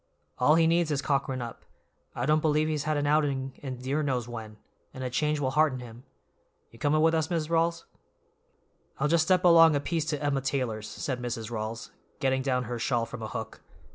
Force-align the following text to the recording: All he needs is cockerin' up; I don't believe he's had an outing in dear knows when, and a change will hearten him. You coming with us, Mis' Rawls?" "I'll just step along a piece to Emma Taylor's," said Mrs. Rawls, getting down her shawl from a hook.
All 0.39 0.55
he 0.55 0.65
needs 0.65 0.89
is 0.89 0.99
cockerin' 0.99 1.43
up; 1.43 1.63
I 2.15 2.25
don't 2.25 2.41
believe 2.41 2.67
he's 2.67 2.85
had 2.85 2.97
an 2.97 3.05
outing 3.05 3.53
in 3.61 3.77
dear 3.77 4.01
knows 4.01 4.27
when, 4.27 4.57
and 4.95 5.03
a 5.03 5.11
change 5.11 5.39
will 5.39 5.51
hearten 5.51 5.77
him. 5.79 6.05
You 6.71 6.79
coming 6.79 7.01
with 7.03 7.13
us, 7.13 7.29
Mis' 7.29 7.49
Rawls?" 7.51 7.85
"I'll 8.99 9.07
just 9.07 9.25
step 9.25 9.43
along 9.45 9.75
a 9.75 9.79
piece 9.79 10.05
to 10.05 10.19
Emma 10.23 10.41
Taylor's," 10.41 10.87
said 10.87 11.21
Mrs. 11.21 11.51
Rawls, 11.51 11.91
getting 12.19 12.41
down 12.41 12.63
her 12.63 12.79
shawl 12.79 13.05
from 13.05 13.21
a 13.21 13.27
hook. 13.27 13.61